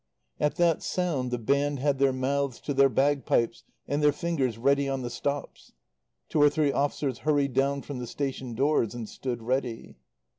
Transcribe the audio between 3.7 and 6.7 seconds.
and their fingers ready on the stops. Two or